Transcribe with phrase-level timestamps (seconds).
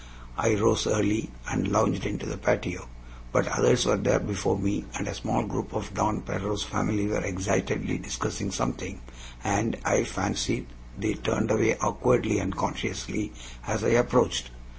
[0.35, 2.89] I rose early, and lounged into the patio;
[3.31, 7.21] but others were there before me, and a small group of Don Pedro's family were
[7.23, 8.99] excitedly discussing something,
[9.43, 10.65] and I fancied
[10.97, 13.31] they turned away awkwardly and consciously
[13.67, 14.49] as I approached.